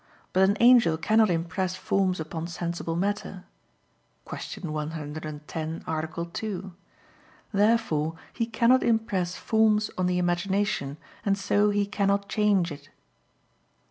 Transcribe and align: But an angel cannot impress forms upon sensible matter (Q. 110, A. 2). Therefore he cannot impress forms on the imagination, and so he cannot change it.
But 0.33 0.49
an 0.49 0.57
angel 0.59 0.97
cannot 0.97 1.29
impress 1.29 1.75
forms 1.75 2.19
upon 2.19 2.47
sensible 2.47 2.95
matter 2.95 3.43
(Q. 4.27 4.71
110, 4.71 5.83
A. 5.85 6.25
2). 6.33 6.73
Therefore 7.53 8.15
he 8.33 8.47
cannot 8.47 8.81
impress 8.81 9.35
forms 9.35 9.91
on 9.99 10.07
the 10.07 10.17
imagination, 10.17 10.97
and 11.23 11.37
so 11.37 11.69
he 11.69 11.85
cannot 11.85 12.27
change 12.27 12.71
it. 12.71 12.89